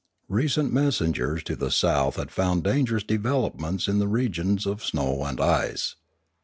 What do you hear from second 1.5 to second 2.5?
the south had